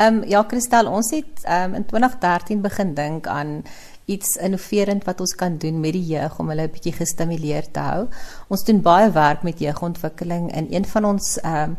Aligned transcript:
Ehm 0.00 0.22
um, 0.22 0.28
ja, 0.28 0.40
Christel, 0.48 0.86
ons 0.88 1.10
het 1.12 1.42
ehm 1.44 1.70
um, 1.70 1.74
in 1.74 1.84
2013 1.86 2.60
begin 2.60 2.94
dink 2.94 3.26
aan 3.26 3.62
iets 4.04 4.36
innoverend 4.40 5.04
wat 5.04 5.20
ons 5.20 5.34
kan 5.34 5.58
doen 5.60 5.80
met 5.80 5.92
die 5.92 6.06
jeug 6.14 6.38
om 6.38 6.48
hulle 6.48 6.62
'n 6.62 6.72
bietjie 6.72 6.92
gestimuleer 6.92 7.70
te 7.70 7.80
hou. 7.80 8.06
Ons 8.48 8.64
doen 8.64 8.80
baie 8.80 9.10
werk 9.10 9.42
met 9.42 9.58
jeugontwikkeling 9.58 10.52
en 10.52 10.72
een 10.74 10.84
van 10.84 11.04
ons 11.04 11.38
ehm 11.40 11.62
um, 11.62 11.76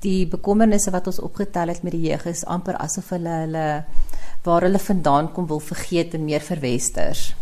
die 0.00 0.26
bekommernisse 0.26 0.90
wat 0.90 1.06
ons 1.06 1.20
opgetel 1.20 1.68
het 1.68 1.82
met 1.82 1.92
die 1.92 2.08
jeug 2.08 2.26
is 2.26 2.44
amper 2.44 2.76
asof 2.76 3.10
hulle 3.10 3.34
hulle 3.44 3.84
waar 4.42 4.62
hulle 4.62 4.78
vandaan 4.78 5.32
kom 5.32 5.46
wil 5.46 5.60
vergeet 5.60 6.14
en 6.14 6.24
meer 6.24 6.40
verwesters. 6.40 7.34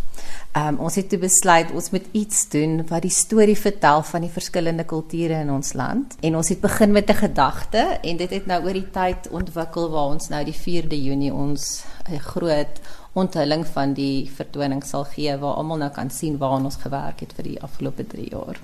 Ehm 0.56 0.68
um, 0.68 0.78
ons 0.88 0.94
het 0.96 1.08
toe 1.12 1.18
besluit 1.20 1.72
ons 1.76 1.90
moet 1.92 2.04
iets 2.16 2.46
doen 2.48 2.78
wat 2.88 3.02
die 3.04 3.12
storie 3.12 3.58
vertel 3.60 4.00
van 4.08 4.22
die 4.24 4.32
verskillende 4.32 4.86
kulture 4.88 5.42
in 5.44 5.50
ons 5.52 5.74
land. 5.76 6.14
En 6.24 6.36
ons 6.36 6.48
het 6.48 6.62
begin 6.62 6.92
met 6.96 7.10
'n 7.10 7.20
gedagte 7.20 7.82
en 8.02 8.16
dit 8.16 8.30
het 8.30 8.46
nou 8.46 8.64
oor 8.64 8.72
die 8.72 8.90
tyd 8.90 9.28
ontwikkel 9.28 9.90
waar 9.90 10.08
ons 10.14 10.28
nou 10.28 10.44
die 10.44 10.56
4de 10.56 11.02
Junie 11.02 11.32
ons 11.32 11.84
'n 12.08 12.18
groot 12.18 12.80
onthulling 13.16 13.64
van 13.74 13.94
die 13.96 14.30
vertoning 14.38 14.84
sal 14.84 15.06
gee 15.16 15.36
waar 15.40 15.60
almal 15.60 15.80
nou 15.84 15.90
kan 15.90 16.10
sien 16.12 16.38
waar 16.38 16.58
ons 16.60 16.82
gewerk 16.84 17.20
het 17.24 17.36
vir 17.38 17.52
die 17.52 17.60
afgelope 17.62 18.04
3 18.12 18.30
jaar. 18.30 18.60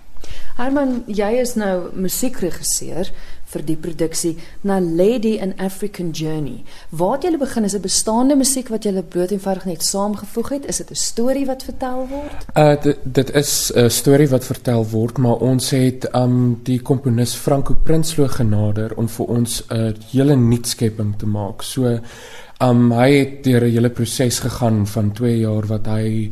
Herman, 0.56 1.00
jy 1.08 1.30
is 1.40 1.54
nou 1.58 1.88
musiekregisseur 1.96 3.08
vir 3.52 3.64
die 3.68 3.76
produksie 3.76 4.32
na 4.68 4.78
Lady 4.80 5.34
an 5.42 5.54
African 5.60 6.12
Journey. 6.16 6.62
Waar 6.90 7.16
het 7.16 7.26
julle 7.26 7.40
begin? 7.40 7.66
Is 7.68 7.76
dit 7.76 7.84
bestaande 7.84 8.36
musiek 8.36 8.68
wat 8.72 8.86
julle 8.88 9.02
bloot 9.02 9.32
eenvoudig 9.32 9.66
net 9.68 9.84
saamgevoeg 9.84 10.52
het? 10.56 10.68
Is 10.72 10.80
dit 10.80 10.90
'n 10.90 11.00
storie 11.00 11.46
wat 11.46 11.64
vertel 11.64 12.06
word? 12.08 12.46
Uh 12.56 12.76
dit, 12.82 12.98
dit 13.02 13.34
is 13.34 13.72
'n 13.74 13.90
storie 13.90 14.28
wat 14.28 14.44
vertel 14.44 14.84
word, 14.88 15.18
maar 15.18 15.36
ons 15.40 15.70
het 15.70 16.08
um 16.14 16.60
die 16.62 16.80
komponis 16.80 17.34
Franco 17.34 17.74
Prinsloo 17.74 18.28
genader 18.28 18.96
om 18.96 19.08
vir 19.08 19.26
ons 19.26 19.62
'n 19.70 19.96
hele 20.12 20.36
nuut 20.36 20.66
skepping 20.66 21.18
te 21.18 21.26
maak. 21.26 21.62
So 21.62 22.00
um 22.62 22.92
hy 22.94 23.10
het 23.10 23.44
deur 23.44 23.64
'n 23.64 23.74
hele 23.74 23.90
proses 23.90 24.38
gegaan 24.38 24.86
van 24.86 25.12
2 25.12 25.38
jaar 25.38 25.66
wat 25.66 25.86
hy 25.86 26.30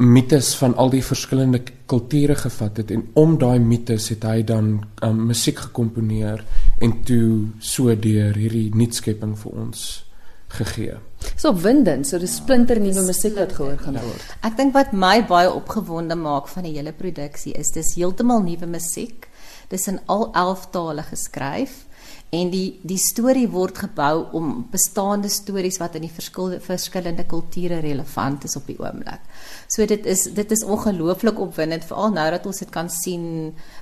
mites 0.00 0.54
van 0.56 0.74
al 0.76 0.90
die 0.90 1.02
verskillende 1.04 1.60
kulture 1.86 2.34
gevat 2.34 2.76
het 2.76 2.90
en 2.90 3.02
om 3.14 3.38
daai 3.38 3.58
mites 3.58 4.08
het 4.08 4.24
hy 4.24 4.42
dan 4.42 4.80
um, 5.02 5.26
musiek 5.26 5.58
gekomponeer 5.58 6.44
en 6.80 7.02
toe 7.04 7.48
so 7.58 7.94
deur 7.94 8.34
hierdie 8.34 8.70
nuutskepping 8.74 9.36
vir 9.38 9.52
ons 9.52 10.04
gegee. 10.50 10.96
So 11.36 11.52
opwindend, 11.52 12.06
so 12.06 12.16
'n 12.16 12.26
splinter 12.26 12.80
nuwe 12.80 13.02
musiek 13.06 13.36
wat 13.36 13.52
gehoor 13.52 13.78
gaan 13.78 14.00
word. 14.00 14.24
Ek 14.42 14.56
dink 14.56 14.72
wat 14.74 14.92
my 14.92 15.22
baie 15.26 15.52
opgewonde 15.52 16.16
maak 16.16 16.48
van 16.48 16.64
die 16.64 16.72
hele 16.72 16.92
produksie 16.92 17.52
is 17.52 17.70
dis 17.70 17.94
heeltemal 17.94 18.42
nuwe 18.42 18.66
musiek. 18.66 19.28
Dis 19.70 19.86
in 19.90 20.00
al 20.10 20.28
11 20.34 20.66
tale 20.74 21.06
geskryf 21.06 21.84
en 22.30 22.50
die 22.52 22.78
die 22.86 22.98
storie 23.02 23.48
word 23.50 23.80
gebou 23.84 24.28
om 24.38 24.50
bestaande 24.70 25.30
stories 25.32 25.80
wat 25.82 25.96
in 25.98 26.04
die 26.06 26.12
verskillende 26.14 26.62
verskillende 26.62 27.26
kulture 27.26 27.80
relevant 27.82 28.46
is 28.46 28.54
op 28.58 28.68
die 28.70 28.78
oomblik. 28.78 29.22
So 29.66 29.86
dit 29.86 30.06
is 30.06 30.28
dit 30.34 30.54
is 30.54 30.62
ongelooflik 30.62 31.40
opwindend 31.42 31.86
veral 31.88 32.14
nou 32.14 32.28
dat 32.36 32.46
ons 32.46 32.62
dit 32.62 32.70
kan 32.70 32.90
sien 32.90 33.24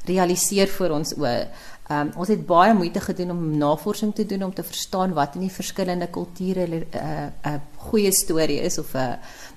realiseer 0.08 0.72
voor 0.78 0.96
ons 0.96 1.12
oë. 1.18 1.36
Um, 1.88 2.10
ons 2.20 2.28
het 2.28 2.42
baie 2.46 2.74
moeite 2.76 3.00
gedoen 3.00 3.30
om 3.32 3.44
navorsing 3.56 4.10
te 4.14 4.26
doen 4.28 4.42
om 4.44 4.54
te 4.54 4.62
verstaan 4.62 5.14
wat 5.16 5.38
in 5.38 5.46
die 5.46 5.52
verskillende 5.52 6.10
kulture 6.12 6.66
'n 6.66 6.72
uh, 6.74 6.82
'n 6.82 7.32
uh, 7.48 7.60
goeie 7.88 8.12
storie 8.12 8.60
is 8.60 8.78
of 8.78 8.92
'n 8.94 8.98
uh, 8.98 9.16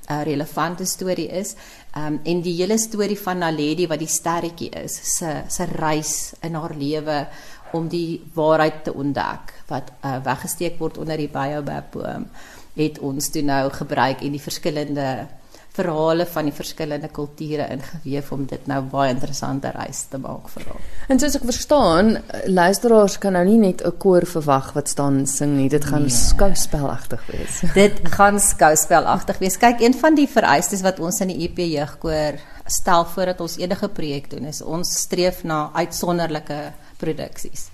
'n 0.10 0.14
uh, 0.14 0.24
relevante 0.24 0.86
storie 0.86 1.28
is. 1.28 1.56
Um, 1.98 2.20
en 2.24 2.42
die 2.42 2.56
hele 2.56 2.78
storie 2.78 3.20
van 3.20 3.38
Naledi 3.38 3.88
wat 3.88 4.00
die 4.00 4.08
sterretjie 4.08 4.70
is, 4.70 5.18
se 5.18 5.44
se 5.48 5.66
reis 5.66 6.34
in 6.42 6.54
haar 6.54 6.76
lewe 6.76 7.28
om 7.72 7.88
die 7.88 8.24
waarheid 8.34 8.84
te 8.84 8.94
ontdek 8.94 9.54
wat 9.68 9.92
uh, 10.06 10.24
weggesteek 10.24 10.80
word 10.80 10.98
onder 10.98 11.18
die 11.18 11.30
baobab 11.30 11.92
boom 11.92 12.28
het 12.74 13.00
ons 13.00 13.30
toe 13.30 13.44
nou 13.44 13.70
gebruik 13.76 14.22
en 14.22 14.32
die 14.32 14.42
verskillende 14.42 15.28
verhale 15.72 16.26
van 16.28 16.50
die 16.50 16.54
verskillende 16.56 17.08
kulture 17.08 17.68
ingeweef 17.72 18.32
om 18.36 18.44
dit 18.46 18.66
nou 18.68 18.82
baie 18.92 19.14
interessante 19.14 19.72
reis 19.72 20.04
te 20.12 20.20
maak 20.20 20.50
vir 20.52 20.68
haar. 20.68 20.90
En 21.08 21.22
soos 21.22 21.38
ek 21.40 21.46
verstaan, 21.48 22.18
luisteraars 22.52 23.18
kan 23.24 23.38
nou 23.38 23.46
nie 23.48 23.58
net 23.58 23.84
'n 23.86 23.98
koor 23.98 24.26
verwag 24.26 24.74
wat 24.76 24.90
staan 24.90 25.26
sing 25.26 25.56
nie. 25.58 25.70
Dit 25.70 25.86
gaan 25.86 26.08
nee. 26.08 26.10
skouspelagtig 26.10 27.24
wees. 27.32 27.62
dit 27.84 28.02
gaan 28.04 28.40
skouspelagtig 28.40 29.40
wees. 29.40 29.58
Kyk, 29.58 29.80
een 29.82 29.96
van 29.96 30.16
die 30.16 30.28
vereistes 30.28 30.82
wat 30.82 31.00
ons 31.00 31.22
in 31.22 31.28
die 31.28 31.48
EP 31.48 31.58
jeugkoor 31.58 32.40
stel 32.66 33.06
voordat 33.06 33.42
ons 33.42 33.58
enige 33.58 33.88
projek 33.88 34.30
doen 34.30 34.46
is 34.46 34.62
ons 34.62 34.88
streef 35.00 35.44
na 35.44 35.72
uitsonderlike 35.74 36.74
produksies. 36.98 37.70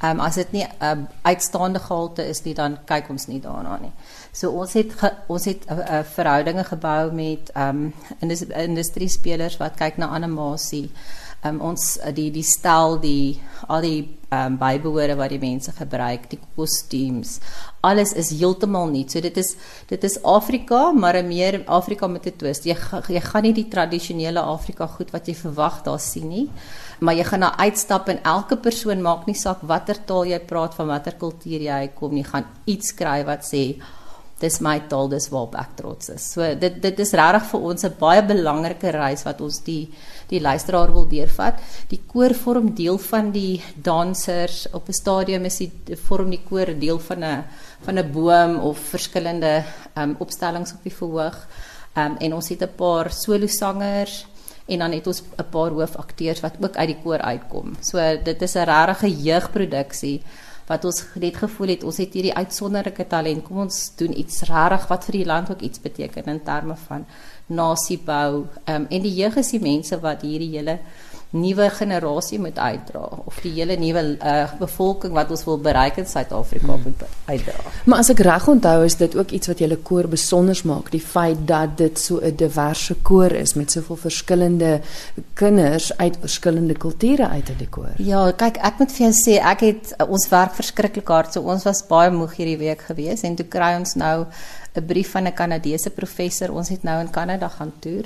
Ehm 0.00 0.18
um, 0.18 0.20
as 0.20 0.34
dit 0.34 0.52
nie 0.52 0.64
'n 0.64 0.70
ehm, 0.78 1.02
uitstaande 1.22 1.78
gehalte 1.78 2.28
is 2.28 2.42
nie 2.42 2.54
dan 2.54 2.78
kyk 2.84 3.08
ons 3.10 3.26
nie 3.26 3.40
daarna 3.40 3.78
nie. 3.80 3.92
So 4.32 4.50
ons 4.50 4.72
het 4.72 4.92
ge, 4.92 5.12
ons 5.26 5.44
het 5.44 5.66
'n 5.66 5.72
uh, 5.72 5.78
uh, 5.78 6.04
verhoudinge 6.04 6.64
gebou 6.64 7.12
met 7.12 7.50
ehm 7.52 7.68
um, 7.68 7.94
indus, 8.20 8.42
industrie 8.42 9.08
spelers 9.08 9.56
wat 9.56 9.74
kyk 9.74 9.96
na 9.96 10.08
animasie. 10.08 10.90
Um, 11.42 11.60
ons 11.60 11.94
die 12.12 12.28
die 12.30 12.44
stel 12.44 12.98
die 13.00 13.40
al 13.68 13.80
die 13.80 14.00
um, 14.28 14.58
bybehore 14.60 15.16
wat 15.16 15.30
die 15.32 15.40
mense 15.40 15.72
gebruik, 15.72 16.28
die 16.28 16.38
kostuums, 16.56 17.38
alles 17.80 18.12
is 18.12 18.30
heeltemal 18.36 18.90
nuut. 18.92 19.10
So 19.10 19.20
dit 19.24 19.36
is 19.40 19.56
dit 19.88 20.04
is 20.04 20.18
Afrika, 20.22 20.92
maar 20.92 21.16
'n 21.16 21.28
meer 21.28 21.62
Afrika 21.66 22.06
met 22.06 22.26
'n 22.26 22.36
twist. 22.36 22.64
Jy 22.64 22.76
jy 23.08 23.20
gaan 23.20 23.42
nie 23.42 23.54
die 23.54 23.68
tradisionele 23.68 24.40
Afrika 24.40 24.86
goed 24.86 25.10
wat 25.12 25.26
jy 25.26 25.34
verwag 25.34 25.82
daar 25.82 26.00
sien 26.00 26.28
nie 26.28 26.48
maar 27.00 27.16
jy 27.16 27.24
gaan 27.24 27.40
na 27.40 27.50
uitstap 27.56 28.08
en 28.12 28.20
elke 28.28 28.56
persoon 28.60 29.00
maak 29.02 29.26
nie 29.28 29.36
saak 29.38 29.62
watter 29.68 29.98
taal 30.06 30.28
jy 30.28 30.38
praat 30.48 30.76
van 30.76 30.90
watter 30.92 31.16
kultuur 31.20 31.64
jy 31.64 31.80
kom 31.96 32.14
nie 32.14 32.26
gaan 32.26 32.44
iets 32.68 32.92
kry 32.96 33.22
wat 33.28 33.46
sê 33.48 33.62
dis 34.40 34.60
my 34.64 34.78
taal 34.88 35.08
dis 35.12 35.28
waarop 35.32 35.54
ek 35.60 35.74
trots 35.76 36.10
is. 36.14 36.24
So 36.34 36.46
dit 36.54 36.80
dit 36.82 37.02
is 37.04 37.12
regtig 37.12 37.44
vir 37.50 37.60
ons 37.60 37.84
'n 37.84 37.94
baie 37.98 38.22
belangrike 38.22 38.90
reis 38.90 39.24
wat 39.24 39.40
ons 39.40 39.60
die 39.64 39.88
die 40.28 40.40
luisteraar 40.40 40.92
wil 40.92 41.06
deurvat. 41.08 41.60
Die 41.88 42.00
koor 42.06 42.34
vorm 42.34 42.74
deel 42.74 42.98
van 42.98 43.32
die 43.32 43.62
dansers 43.76 44.66
op 44.72 44.88
'n 44.88 44.92
stadium 44.92 45.44
is 45.44 45.58
die 45.58 45.96
vorm 45.96 46.30
die 46.30 46.42
koor 46.48 46.78
deel 46.78 46.98
van 46.98 47.24
'n 47.24 47.44
van 47.84 47.98
'n 47.98 48.12
boom 48.12 48.58
of 48.58 48.78
verskillende 48.78 49.64
um, 49.96 50.16
opstellings 50.18 50.72
op 50.72 50.82
die 50.82 50.94
verhoog. 50.94 51.46
Um, 51.96 52.16
en 52.20 52.34
ons 52.34 52.48
het 52.48 52.62
'n 52.62 52.76
paar 52.76 53.12
solo 53.12 53.46
sangers 53.46 54.26
en 54.66 54.78
dan 54.78 54.92
het 54.92 55.06
ons 55.06 55.22
'n 55.22 55.50
paar 55.50 55.70
hoofakteurs 55.70 56.40
wat 56.40 56.54
ook 56.60 56.76
uit 56.76 56.88
die 56.88 57.02
koor 57.02 57.18
uitkom. 57.18 57.76
So 57.80 57.98
dit 58.24 58.42
is 58.42 58.54
'n 58.54 58.64
regte 58.64 59.08
jeugproduksie 59.22 60.22
wat 60.70 60.86
ons 60.86 61.02
net 61.18 61.36
gevoel 61.42 61.74
het 61.74 61.84
ons 61.84 61.98
het 61.98 62.12
hierdie 62.14 62.34
uitsonderlike 62.36 63.06
talent. 63.10 63.42
Kom 63.46 63.64
ons 63.64 63.78
doen 63.98 64.14
iets 64.14 64.44
regtig 64.46 64.86
wat 64.92 65.06
vir 65.08 65.18
die 65.18 65.26
land 65.26 65.50
ook 65.50 65.64
iets 65.66 65.82
beteken 65.82 66.30
in 66.30 66.42
terme 66.46 66.76
van 66.86 67.06
nasiebou. 67.46 68.46
Ehm 68.64 68.82
um, 68.82 68.86
en 68.90 69.02
die 69.02 69.16
jeug 69.18 69.40
is 69.42 69.50
die 69.56 69.62
mense 69.62 69.98
wat 70.00 70.22
hierdie 70.22 70.52
hele 70.54 70.78
nuwe 71.30 71.68
generasie 71.70 72.38
moet 72.42 72.58
uitdra 72.58 73.04
of 73.24 73.36
die 73.44 73.52
hele 73.54 73.76
nuwe 73.78 74.02
uh, 74.18 74.38
bevolking 74.58 75.12
wat 75.14 75.30
ons 75.30 75.44
wil 75.46 75.60
bereik 75.62 76.00
in 76.02 76.08
Suid-Afrika 76.10 76.72
hmm. 76.72 76.82
moet 76.82 77.04
uitdra. 77.28 77.72
Maar 77.86 78.02
as 78.02 78.10
ek 78.10 78.22
reg 78.26 78.48
onthou 78.50 78.82
is 78.86 78.96
dit 78.98 79.14
ook 79.16 79.30
iets 79.38 79.50
wat 79.52 79.62
julle 79.62 79.78
koor 79.86 80.08
besonder 80.10 80.58
maak, 80.66 80.90
die 80.90 81.02
feit 81.02 81.44
dat 81.46 81.76
dit 81.78 81.98
so 81.98 82.18
'n 82.18 82.34
diverse 82.36 82.96
koor 83.06 83.30
is 83.30 83.54
met 83.54 83.70
soveel 83.70 83.96
verskillende 83.96 84.80
kinders 85.34 85.92
uit 85.98 86.18
verskillende 86.20 86.74
kulture 86.74 87.28
uit 87.28 87.48
in 87.48 87.58
die 87.62 87.70
koor. 87.70 87.94
Ja, 87.98 88.32
kyk, 88.32 88.58
ek 88.58 88.82
moet 88.82 88.92
vir 88.92 89.06
jou 89.06 89.14
sê 89.14 89.38
ek 89.38 89.60
het 89.60 89.94
uh, 89.98 90.10
ons 90.10 90.28
werk 90.28 90.58
verskriklik 90.58 91.08
hard. 91.08 91.32
So 91.32 91.46
ons 91.46 91.64
was 91.64 91.86
baie 91.86 92.10
moeg 92.10 92.34
hierdie 92.34 92.58
week 92.58 92.82
gewees 92.90 93.22
en 93.22 93.36
toe 93.36 93.46
kry 93.46 93.76
ons 93.78 93.94
nou 93.94 94.26
'n 94.74 94.86
brief 94.86 95.10
van 95.10 95.26
'n 95.26 95.34
Kanadese 95.34 95.90
professor. 95.90 96.50
Ons 96.50 96.68
het 96.68 96.82
nou 96.82 97.00
in 97.00 97.10
Kanada 97.10 97.48
gaan 97.48 97.72
toer. 97.78 98.04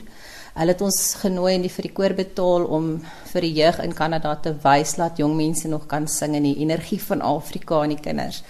Hulle 0.54 0.70
het 0.70 0.82
ons 0.86 0.98
genooi 1.18 1.56
in 1.56 1.64
die 1.66 1.72
vir 1.72 1.88
die 1.88 1.94
koor 1.96 2.12
betaal 2.14 2.68
om 2.76 2.90
vir 3.32 3.42
die 3.42 3.56
jeug 3.56 3.80
in 3.82 3.94
Kanada 3.96 4.36
te 4.38 4.52
wys 4.62 4.94
dat 5.00 5.18
jong 5.18 5.34
mense 5.34 5.68
nog 5.68 5.88
kan 5.90 6.06
sing 6.06 6.36
in 6.38 6.46
die 6.46 6.60
energie 6.62 7.00
van 7.02 7.24
Afrika 7.26 7.80
en 7.82 7.96
die 7.96 7.98
kinders. 7.98 8.44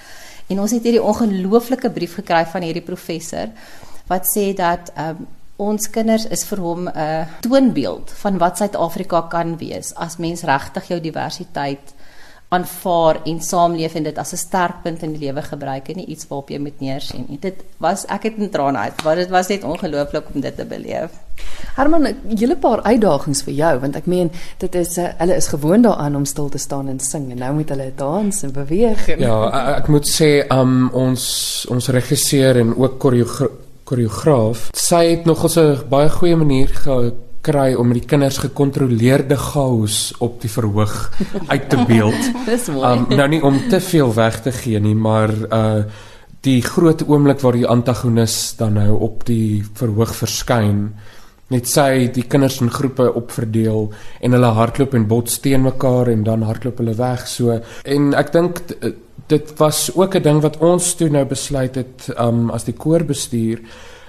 En 0.52 0.60
ons 0.60 0.74
het 0.76 0.84
hierdie 0.84 1.00
ongelooflike 1.02 1.88
brief 1.94 2.18
gekry 2.20 2.42
van 2.52 2.66
hierdie 2.66 2.84
professor 2.84 3.48
wat 4.10 4.28
sê 4.28 4.50
dat 4.52 4.92
um, 5.00 5.24
ons 5.64 5.88
kinders 5.88 6.26
is 6.34 6.44
vir 6.44 6.60
hom 6.60 6.88
'n 6.88 7.26
toonbeeld 7.40 8.12
van 8.20 8.38
wat 8.38 8.58
Suid-Afrika 8.58 9.22
kan 9.30 9.56
wees 9.56 9.94
as 9.94 10.18
mens 10.18 10.42
regtig 10.42 10.88
jou 10.88 11.00
diversiteit 11.00 11.93
aanvaar 12.54 13.20
en 13.30 13.40
saamleef 13.42 13.94
en 13.98 14.06
dit 14.08 14.18
as 14.18 14.32
'n 14.32 14.42
sterkpunt 14.46 15.02
in 15.02 15.12
die 15.12 15.26
lewe 15.26 15.42
gebruik 15.42 15.88
en 15.88 15.96
nie 15.96 16.06
iets 16.06 16.28
waarop 16.28 16.48
jy 16.50 16.58
moet 16.58 16.80
neersien 16.80 17.26
nie. 17.28 17.38
Dit 17.40 17.64
was 17.78 18.06
ek 18.06 18.22
het 18.22 18.38
in 18.38 18.50
trane 18.50 18.78
uit, 18.78 19.02
want 19.02 19.16
dit 19.16 19.30
was 19.30 19.48
net 19.48 19.64
ongelooflik 19.64 20.24
om 20.34 20.40
dit 20.40 20.56
te 20.56 20.64
beleef. 20.64 21.10
Herman, 21.76 22.02
'n 22.02 22.36
hele 22.38 22.56
paar 22.56 22.82
uitdagings 22.82 23.42
vir 23.42 23.54
jou 23.54 23.78
want 23.80 23.96
ek 23.96 24.06
meen 24.06 24.30
dit 24.58 24.74
is 24.74 24.98
uh, 24.98 25.08
hulle 25.18 25.34
is 25.34 25.48
gewoond 25.48 25.84
daaraan 25.84 26.16
om 26.16 26.24
stil 26.24 26.48
te 26.48 26.58
staan 26.58 26.88
en 26.88 27.00
sing 27.00 27.30
en 27.30 27.38
nou 27.38 27.52
moet 27.54 27.68
hulle 27.68 27.92
dans 27.96 28.42
en 28.42 28.52
beweeg. 28.52 29.08
En 29.08 29.18
ja, 29.18 29.38
ek, 29.76 29.88
moet 29.88 30.06
sê 30.08 30.46
um 30.54 30.90
ons 30.92 31.66
ons 31.70 31.88
regisseur 31.88 32.56
en 32.56 32.76
ook 32.76 32.98
koreograaf, 33.84 34.70
sy 34.72 35.04
het 35.10 35.24
nog 35.24 35.44
'n 35.44 35.88
baie 35.88 36.10
goeie 36.10 36.36
manier 36.36 36.68
gehou 36.68 37.12
kry 37.44 37.74
om 37.78 37.90
met 37.90 38.00
die 38.00 38.08
kinders 38.08 38.40
gekontroleerde 38.42 39.36
chaos 39.40 40.14
op 40.24 40.40
die 40.42 40.50
verhoog 40.50 40.94
uit 41.52 41.68
te 41.70 41.84
beeld. 41.88 42.30
Dis 42.48 42.70
mooi. 42.72 42.90
Um, 42.90 43.06
nou 43.12 43.28
nie 43.28 43.42
om 43.44 43.60
te 43.70 43.80
veel 43.84 44.14
weg 44.16 44.40
te 44.46 44.54
gee 44.54 44.80
nie, 44.80 44.96
maar 44.96 45.34
uh 45.50 45.84
die 46.44 46.60
groot 46.60 47.00
oomblik 47.08 47.38
waar 47.40 47.56
die 47.56 47.64
antagonis 47.64 48.34
dan 48.58 48.74
nou 48.76 48.98
op 49.06 49.22
die 49.24 49.64
verhoog 49.78 50.10
verskyn 50.12 50.82
net 51.48 51.70
sy 51.70 52.10
die 52.12 52.26
kinders 52.28 52.58
in 52.60 52.68
groepe 52.68 53.06
opverdeel 53.16 53.86
en 54.20 54.36
hulle 54.36 54.50
hardloop 54.58 54.92
en 54.98 55.06
bots 55.08 55.38
teen 55.40 55.64
mekaar 55.64 56.10
en 56.12 56.26
dan 56.26 56.44
hardloop 56.44 56.82
hulle 56.82 56.92
weg 56.98 57.24
so 57.32 57.56
en 57.96 58.12
ek 58.20 58.34
dink 58.36 58.60
dit 59.32 59.54
was 59.56 59.88
ook 59.94 60.16
'n 60.16 60.22
ding 60.22 60.42
wat 60.42 60.60
ons 60.60 60.94
toe 60.94 61.08
nou 61.08 61.24
besluit 61.24 61.80
het 61.80 62.12
um 62.18 62.50
as 62.50 62.68
die 62.68 62.76
koorbestuur 62.76 63.64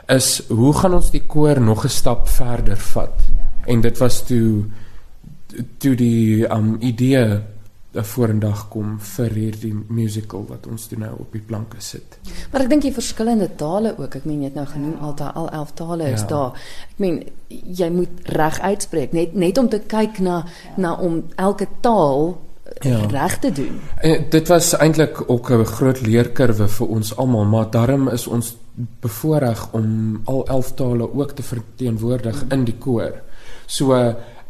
is 0.08 0.44
hoe 0.50 0.74
gaan 0.74 0.94
ons 0.94 1.12
die 1.12 1.24
koor 1.26 1.60
nog 1.60 1.86
'n 1.86 1.90
stap 1.90 2.28
verder 2.28 2.78
vat. 2.78 3.25
En 3.66 3.82
dit 3.82 3.98
was 3.98 4.24
toe 4.28 4.66
toe 5.78 5.96
die 5.96 6.48
um 6.52 6.76
idee 6.80 7.42
vorendag 8.04 8.68
kom 8.70 8.98
vir 9.00 9.32
hierdie 9.32 9.74
musical 9.88 10.44
wat 10.50 10.68
ons 10.68 10.88
doen 10.92 11.06
nou 11.06 11.12
op 11.24 11.36
die 11.36 11.42
planke 11.42 11.80
sit. 11.80 12.18
Maar 12.52 12.66
ek 12.66 12.72
dink 12.74 12.88
die 12.88 12.94
verskillende 12.96 13.48
tale 13.60 13.94
ook. 13.96 14.18
Ek 14.20 14.26
meen 14.28 14.42
jy 14.44 14.50
het 14.50 14.58
nou 14.60 14.66
genoem 14.68 14.98
ja. 14.98 15.04
alta 15.08 15.30
al 15.36 15.50
11 15.62 15.72
tale 15.80 16.10
is 16.10 16.26
ja. 16.26 16.28
daar. 16.28 16.66
Ek 16.90 17.04
meen 17.04 17.22
jy 17.48 17.90
moet 17.94 18.34
reg 18.36 18.60
uitspreek 18.60 19.16
net 19.16 19.36
net 19.36 19.62
om 19.62 19.70
te 19.72 19.80
kyk 19.80 20.20
na 20.20 20.42
ja. 20.44 20.76
na 20.78 20.96
om 21.00 21.22
elke 21.36 21.70
taal 21.86 22.36
ja. 22.82 23.00
reg 23.12 23.40
te 23.40 23.52
doen. 23.52 23.80
En 24.02 24.26
dit 24.30 24.48
was 24.48 24.74
eintlik 24.78 25.24
ook 25.30 25.52
'n 25.52 25.66
groot 25.66 26.02
leerkurwe 26.02 26.68
vir 26.68 26.88
ons 26.88 27.16
almal, 27.16 27.46
maar 27.46 27.70
daarom 27.72 28.08
is 28.10 28.28
ons 28.28 28.56
bevoorreg 29.00 29.68
om 29.72 30.22
al 30.26 30.48
11 30.48 30.74
tale 30.74 31.14
ook 31.14 31.32
te 31.32 31.44
verteenwoordig 31.44 32.44
mm. 32.44 32.52
in 32.52 32.64
die 32.64 32.78
koor. 32.78 33.22
So 33.68 33.94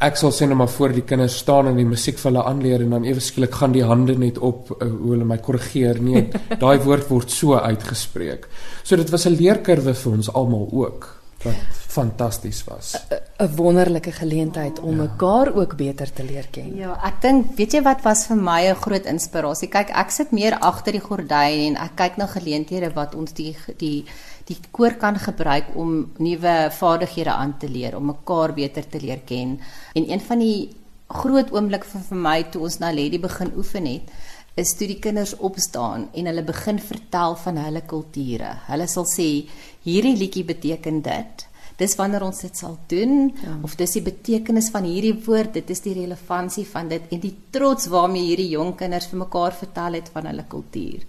ek 0.05 0.17
sal 0.19 0.33
sê 0.35 0.47
net 0.47 0.57
maar 0.59 0.71
voor 0.71 0.93
die 0.95 1.05
kinders 1.07 1.37
staan 1.39 1.69
en 1.71 1.77
die 1.79 1.87
musiek 1.87 2.17
vir 2.19 2.31
hulle 2.31 2.45
aanleer 2.49 2.83
en 2.83 2.97
dan 2.97 3.05
ewe 3.07 3.23
skielik 3.23 3.55
gaan 3.55 3.71
die 3.75 3.85
hande 3.87 4.17
net 4.19 4.37
op 4.37 4.73
uh, 4.75 4.89
hoe 4.89 5.13
hulle 5.15 5.27
my 5.27 5.37
korrigeer. 5.37 6.01
Nee 6.03 6.27
daai 6.63 6.77
woord 6.83 7.09
word 7.09 7.31
so 7.31 7.55
uitgespreek. 7.55 8.49
So 8.83 8.95
dit 8.95 9.09
was 9.09 9.25
'n 9.25 9.37
leerkurwe 9.39 9.93
vir 9.93 10.11
ons 10.11 10.33
almal 10.33 10.67
ook 10.71 11.13
wat 11.45 11.55
fantasties 11.95 12.63
was. 12.63 12.95
'n 13.37 13.55
wonderlike 13.55 14.11
geleentheid 14.11 14.79
om 14.79 14.95
ja. 14.95 15.01
mekaar 15.01 15.53
ook 15.55 15.75
beter 15.75 16.13
te 16.13 16.23
leer 16.23 16.47
ken. 16.51 16.75
Ja 16.75 16.99
ek 17.03 17.21
dink 17.21 17.55
weet 17.57 17.73
jy 17.73 17.81
wat 17.81 18.01
was 18.01 18.27
vir 18.27 18.37
my 18.37 18.61
'n 18.69 18.75
groot 18.75 19.05
inspirasie? 19.05 19.69
Kyk 19.69 19.89
ek 19.89 20.11
sit 20.11 20.31
meer 20.31 20.59
agter 20.59 20.91
die 20.91 21.05
gordyn 21.09 21.59
en 21.67 21.75
ek 21.75 21.95
kyk 21.95 22.17
na 22.17 22.27
geleenthede 22.27 22.93
wat 22.93 23.15
ons 23.15 23.33
die 23.33 23.55
die 23.77 24.05
die 24.45 24.57
koor 24.71 24.93
kan 25.01 25.17
gebruik 25.17 25.73
om 25.75 26.11
nuwe 26.21 26.55
vaardighede 26.77 27.33
aan 27.33 27.55
te 27.57 27.69
leer, 27.69 27.97
om 27.97 28.11
mekaar 28.13 28.53
beter 28.53 28.85
te 28.89 29.01
leer 29.01 29.23
ken. 29.25 29.57
En 29.93 30.09
een 30.11 30.21
van 30.21 30.39
die 30.39 30.69
groot 31.09 31.51
oomblikke 31.53 31.87
vir, 31.89 32.05
vir 32.09 32.21
my 32.27 32.37
toe 32.53 32.61
ons 32.67 32.79
na 32.81 32.91
Lady 32.93 33.19
begin 33.21 33.53
oefen 33.57 33.89
het, 33.89 34.13
is 34.55 34.71
toe 34.77 34.87
die 34.87 35.01
kinders 35.03 35.33
opstaan 35.43 36.07
en 36.15 36.29
hulle 36.29 36.45
begin 36.47 36.79
vertel 36.79 37.35
van 37.41 37.57
hulle 37.59 37.81
kulture. 37.89 38.53
Hulle 38.69 38.87
sal 38.87 39.07
sê 39.09 39.27
hierdie 39.83 40.15
liedjie 40.15 40.45
beteken 40.47 41.01
dit. 41.03 41.45
Dis 41.75 41.97
wanneer 41.99 42.23
ons 42.23 42.37
dit 42.39 42.55
sal 42.55 42.77
doen 42.87 43.33
ja. 43.35 43.57
of 43.67 43.75
dis 43.75 43.97
die 43.97 44.05
betekenis 44.05 44.69
van 44.71 44.87
hierdie 44.87 45.17
woord, 45.25 45.57
dit 45.57 45.73
is 45.73 45.83
die 45.83 45.97
relevantie 45.97 46.63
van 46.69 46.87
dit 46.93 47.11
en 47.11 47.19
die 47.19 47.33
trots 47.51 47.89
waarmee 47.91 48.29
hierdie 48.29 48.53
jong 48.53 48.77
kinders 48.79 49.09
vir 49.11 49.25
mekaar 49.25 49.57
vertel 49.57 49.99
het 49.99 50.07
van 50.13 50.29
hulle 50.31 50.47
kultuur. 50.47 51.03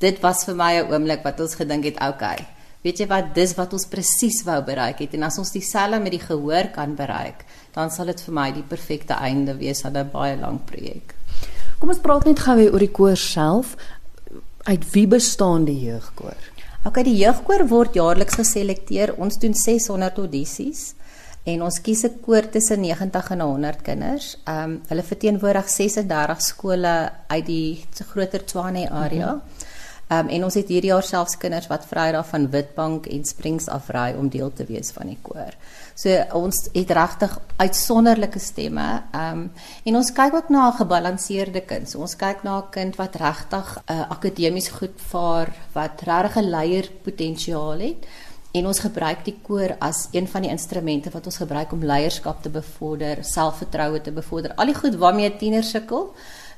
Dit 0.00 0.22
was 0.24 0.44
vir 0.48 0.56
my 0.56 0.72
'n 0.80 0.92
oomblik 0.92 1.22
wat 1.24 1.40
ons 1.40 1.54
gedink 1.54 1.84
het, 1.84 2.00
okay, 2.00 2.46
weet 2.82 3.00
jy 3.00 3.06
wat 3.06 3.34
dis 3.34 3.54
wat 3.56 3.72
ons 3.72 3.86
presies 3.86 4.42
wou 4.46 4.62
bereik 4.62 4.98
het 4.98 5.14
en 5.14 5.22
as 5.22 5.38
ons 5.38 5.52
dieselfde 5.52 6.00
met 6.00 6.12
die 6.12 6.22
gehoor 6.22 6.70
kan 6.74 6.94
bereik 6.94 7.44
dan 7.76 7.90
sal 7.90 8.06
dit 8.06 8.20
vir 8.20 8.34
my 8.34 8.50
die 8.56 8.64
perfekte 8.64 9.14
einde 9.14 9.54
wees 9.60 9.84
aan 9.84 9.96
'n 9.96 10.10
baie 10.12 10.36
lang 10.36 10.60
projek. 10.64 11.14
Kom 11.78 11.90
ons 11.92 12.00
praat 12.00 12.24
net 12.24 12.38
gou 12.38 12.56
oor 12.72 12.78
die 12.78 12.92
koor 12.92 13.16
self. 13.16 13.76
Uit 14.64 14.84
wie 14.92 15.06
bestaan 15.06 15.64
die 15.64 15.80
jeugkoor? 15.80 16.36
OK, 16.84 17.02
die 17.04 17.18
jeugkoor 17.18 17.66
word 17.68 17.94
jaarliks 17.94 18.34
geselekteer. 18.34 19.14
Ons 19.18 19.38
doen 19.38 19.54
600 19.54 20.18
audisies 20.18 20.94
en 21.44 21.62
ons 21.62 21.78
kies 21.80 22.04
'n 22.04 22.20
koor 22.24 22.48
tussen 22.50 22.80
90 22.80 23.30
en 23.30 23.40
100 23.40 23.82
kinders. 23.82 24.36
Ehm 24.46 24.70
um, 24.70 24.82
hulle 24.88 25.02
verteenwoordig 25.02 25.68
36 25.68 26.42
skole 26.42 27.12
uit 27.28 27.46
die 27.46 27.84
groter 28.12 28.44
Tshwane 28.44 28.90
area. 28.90 29.32
Mm 29.32 29.40
-hmm. 29.40 29.65
Um, 30.06 30.28
en 30.30 30.44
ons 30.46 30.54
het 30.54 30.68
hierdie 30.70 30.92
jaar 30.92 31.02
selfs 31.02 31.34
kinders 31.42 31.66
wat 31.66 31.88
Vrydag 31.90 32.28
van 32.28 32.44
Witbank 32.52 33.08
en 33.10 33.24
Springs 33.26 33.64
afry 33.66 34.12
om 34.14 34.28
deel 34.30 34.52
te 34.54 34.62
wees 34.68 34.92
van 34.94 35.10
die 35.10 35.18
koor. 35.18 35.56
So 35.98 36.14
ons 36.38 36.68
het 36.76 36.92
regtig 36.94 37.34
uitsonderlike 37.58 38.38
stemme. 38.38 38.86
Ehm 39.10 39.40
um, 39.40 39.48
en 39.82 39.98
ons 39.98 40.12
kyk 40.14 40.34
ook 40.38 40.52
na 40.54 40.68
'n 40.68 40.78
gebalanseerde 40.78 41.64
kind. 41.66 41.90
So 41.90 41.98
ons 41.98 42.14
kyk 42.16 42.44
na 42.44 42.58
'n 42.58 42.70
kind 42.70 42.96
wat 42.96 43.16
regtig 43.16 43.66
'n 43.78 43.92
uh, 43.92 44.10
akademies 44.10 44.68
goed 44.68 44.94
vaar, 45.10 45.50
wat 45.72 46.00
regtig 46.06 46.36
'n 46.36 46.50
leier 46.50 46.90
potensiaal 47.02 47.78
het. 47.80 48.06
En 48.52 48.66
ons 48.66 48.78
gebruik 48.78 49.24
die 49.24 49.36
koor 49.42 49.76
as 49.80 50.08
een 50.12 50.28
van 50.28 50.42
die 50.42 50.50
instrumente 50.50 51.10
wat 51.10 51.26
ons 51.26 51.36
gebruik 51.36 51.72
om 51.72 51.84
leierskap 51.84 52.42
te 52.42 52.48
bevorder, 52.48 53.24
selfvertroue 53.24 54.00
te 54.00 54.12
bevorder. 54.12 54.54
Al 54.54 54.66
die 54.66 54.74
goed 54.74 54.94
waarmee 54.94 55.36
tieners 55.36 55.70
sukkel 55.70 56.14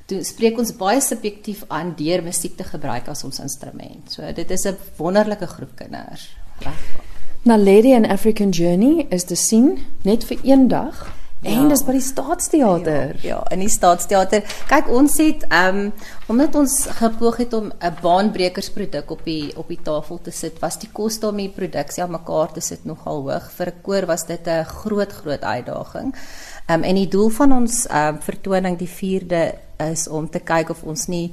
doen 0.09 0.25
spreek 0.25 0.59
ons 0.59 0.73
baie 0.77 1.01
subjektief 1.05 1.65
aan 1.69 1.93
deur 1.97 2.23
musiek 2.25 2.57
te 2.57 2.65
gebruik 2.65 3.09
as 3.13 3.25
ons 3.25 3.41
instrument. 3.45 4.09
So 4.11 4.33
dit 4.33 4.51
is 4.51 4.67
'n 4.67 4.77
wonderlike 4.97 5.47
groep 5.47 5.77
kinders. 5.77 6.31
Regtig. 6.59 7.05
Na 7.43 7.57
Lady 7.57 7.95
and 7.95 8.07
African 8.07 8.51
Journey 8.51 9.07
is 9.11 9.25
te 9.25 9.37
sien 9.37 9.79
net 10.03 10.25
vir 10.25 10.39
een 10.43 10.69
dag. 10.69 11.07
Ja. 11.41 11.51
En 11.55 11.69
dis 11.69 11.85
by 11.87 11.93
die 11.95 12.03
Staatsteater. 12.03 13.15
Ja, 13.23 13.29
ja, 13.29 13.37
in 13.55 13.61
die 13.63 13.71
Staatsteater. 13.71 14.43
Kyk, 14.67 14.89
ons 14.91 15.19
het 15.23 15.45
ehm 15.49 15.77
um, 15.77 15.93
omdat 16.27 16.57
ons 16.59 16.75
gepoog 16.99 17.37
het 17.37 17.55
om 17.55 17.71
'n 17.79 17.95
baanbrekersproduk 18.03 19.11
op 19.11 19.25
die 19.25 19.57
op 19.57 19.69
die 19.69 19.79
tafel 19.83 20.19
te 20.23 20.31
sit, 20.31 20.59
was 20.59 20.79
die 20.79 20.91
koste 20.93 21.29
om 21.29 21.37
die 21.37 21.49
produksie 21.49 22.03
aan 22.03 22.11
mekaar 22.11 22.53
te 22.53 22.61
sit 22.61 22.85
nogal 22.85 23.23
hoog. 23.23 23.51
Vir 23.53 23.67
'n 23.67 23.83
koor 23.83 24.07
was 24.07 24.27
dit 24.27 24.47
'n 24.47 24.65
groot 24.65 25.13
groot 25.13 25.43
uitdaging. 25.43 26.15
Ehm 26.67 26.79
um, 26.79 26.83
en 26.83 26.95
die 26.95 27.09
doel 27.09 27.29
van 27.29 27.53
ons 27.53 27.87
ehm 27.87 28.15
um, 28.15 28.21
vertoning 28.21 28.79
die 28.79 28.91
4de 28.91 29.68
is 29.79 30.09
om 30.09 30.29
te 30.29 30.41
kyk 30.41 30.71
of 30.71 30.85
ons 30.85 31.07
nie 31.09 31.33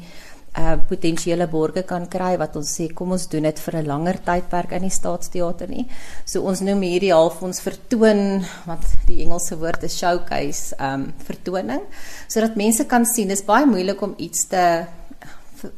uh 0.55 0.75
potensiële 0.87 1.47
borge 1.51 1.83
kan 1.83 2.05
kry 2.07 2.35
wat 2.39 2.55
ons 2.55 2.69
sê 2.77 2.87
kom 2.95 3.11
ons 3.11 3.27
doen 3.27 3.43
dit 3.43 3.59
vir 3.59 3.75
'n 3.75 3.87
langer 3.87 4.17
tydperk 4.23 4.71
in 4.71 4.83
die 4.87 4.97
staatsteater 4.99 5.67
nie. 5.67 5.85
So 6.25 6.41
ons 6.43 6.61
noem 6.61 6.81
hierdie 6.81 7.11
half 7.11 7.41
ons 7.43 7.59
vertoon 7.59 8.45
wat 8.65 8.85
die 9.07 9.21
Engelse 9.23 9.57
woord 9.59 9.83
is 9.83 9.97
showcase 9.97 10.75
um 10.79 11.13
vertoning 11.27 11.81
sodat 12.27 12.55
mense 12.55 12.85
kan 12.85 13.05
sien 13.05 13.27
dis 13.27 13.43
baie 13.43 13.65
moeilik 13.65 14.01
om 14.01 14.15
iets 14.17 14.47
te 14.47 14.85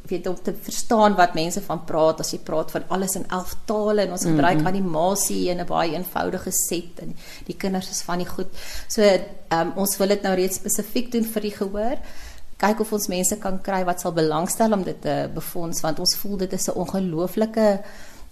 weet 0.10 0.28
om 0.28 0.36
te 0.36 0.54
verstaan 0.54 1.16
wat 1.16 1.34
mense 1.34 1.62
van 1.62 1.82
praat 1.86 2.20
as 2.20 2.32
jy 2.34 2.40
praat 2.40 2.72
van 2.72 2.84
alles 2.90 3.16
in 3.16 3.26
11 3.30 3.56
tale 3.66 4.02
en 4.02 4.12
ons 4.12 4.26
gebruik 4.26 4.58
mm 4.58 4.66
-hmm. 4.66 4.76
animasie 4.76 5.50
in 5.50 5.60
'n 5.60 5.66
baie 5.66 5.94
eenvoudige 5.94 6.52
set 6.52 7.00
en 7.02 7.16
die 7.46 7.58
kinders 7.58 7.90
is 7.90 8.02
van 8.02 8.18
die 8.18 8.28
goed. 8.28 8.48
So 8.88 9.02
um 9.50 9.72
ons 9.76 9.98
wil 9.98 10.08
dit 10.08 10.22
nou 10.22 10.36
reeds 10.36 10.56
spesifiek 10.56 11.12
doen 11.12 11.24
vir 11.24 11.42
die 11.42 11.56
gehoor 11.62 11.98
kyk 12.58 12.80
of 12.82 12.92
ons 12.98 13.08
mense 13.12 13.38
kan 13.42 13.60
kry 13.62 13.84
wat 13.86 14.02
sal 14.02 14.16
belangstel 14.18 14.74
om 14.74 14.84
dit 14.84 15.02
te 15.02 15.16
befonds 15.34 15.82
want 15.86 16.00
ons 16.00 16.16
voel 16.22 16.38
dit 16.38 16.54
is 16.54 16.70
'n 16.70 16.80
ongelooflike 16.84 17.68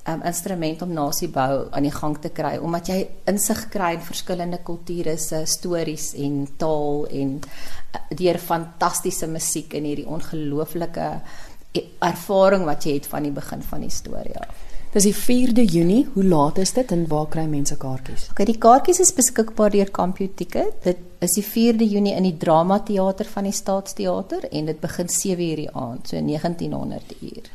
um, 0.10 0.22
instrument 0.22 0.82
om 0.82 0.94
nasiebou 0.94 1.68
aan 1.72 1.84
die 1.84 1.94
gang 1.94 2.18
te 2.22 2.30
kry 2.30 2.58
omdat 2.58 2.88
jy 2.88 3.00
insig 3.32 3.70
kry 3.70 3.94
in 3.94 4.02
verskillende 4.02 4.62
kulture 4.64 5.18
se 5.18 5.46
stories 5.46 6.14
en 6.14 6.48
taal 6.58 7.08
en 7.10 7.40
uh, 7.42 8.02
deur 8.10 8.38
fantastiese 8.38 9.28
musiek 9.28 9.74
en 9.74 9.84
hierdie 9.84 10.08
ongelooflike 10.08 11.10
e-, 11.74 11.90
ervaring 12.00 12.66
wat 12.66 12.86
jy 12.86 12.94
het 13.00 13.10
van 13.12 13.24
die 13.24 13.36
begin 13.36 13.62
van 13.62 13.82
die 13.82 13.94
storie 13.94 14.38
af. 14.40 14.75
Dis 14.96 15.04
die 15.04 15.16
4de 15.16 15.64
Junie. 15.68 16.06
Hoe 16.14 16.24
laat 16.24 16.58
is 16.58 16.72
dit 16.72 16.92
en 16.96 17.02
waar 17.12 17.26
kry 17.28 17.44
mense 17.52 17.76
kaartjies? 17.76 18.30
Okay, 18.32 18.46
die 18.48 18.56
kaartjies 18.64 19.02
is 19.04 19.12
beskikbaar 19.18 19.74
deur 19.74 19.92
Campio 19.92 20.32
Ticket. 20.40 20.78
Dit 20.86 21.02
is 21.26 21.36
die 21.36 21.44
4de 21.44 21.84
Junie 21.84 22.14
in 22.16 22.24
die 22.24 22.38
Drama 22.40 22.78
Teater 22.80 23.28
van 23.28 23.44
die 23.44 23.52
Staatsteater 23.52 24.48
en 24.48 24.72
dit 24.72 24.80
begin 24.80 25.12
7:00 25.12 25.60
die 25.60 25.68
aand, 25.74 26.08
so 26.08 26.16
1900 26.16 27.12
uur. 27.20 27.52